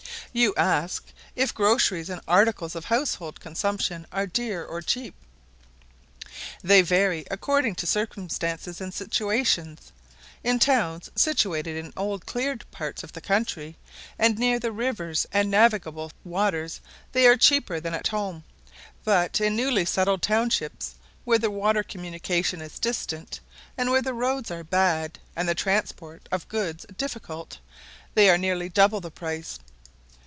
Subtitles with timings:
[0.33, 1.03] You ask,
[1.35, 5.13] "If groceries and articles of household consumption are dear or cheap?"
[6.63, 9.77] They vary according to circumstances and situation.
[10.41, 13.75] In towns situated in old cleared parts of the country,
[14.17, 16.79] and near the rivers and navigable waters,
[17.11, 18.45] they are cheaper than at home;
[19.03, 20.95] but in newly settled townships,
[21.25, 23.41] where the water communication is distant,
[23.77, 27.57] and where the roads are bad, and the transport of goods difficult,
[28.15, 29.59] they are nearly double the price.